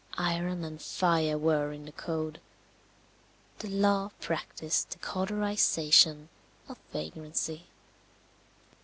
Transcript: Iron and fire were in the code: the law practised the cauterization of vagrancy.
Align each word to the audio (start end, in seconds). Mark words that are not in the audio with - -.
Iron 0.17 0.63
and 0.63 0.81
fire 0.81 1.37
were 1.37 1.71
in 1.71 1.85
the 1.85 1.91
code: 1.91 2.41
the 3.59 3.69
law 3.69 4.09
practised 4.19 4.89
the 4.89 4.97
cauterization 4.97 6.29
of 6.67 6.79
vagrancy. 6.91 7.67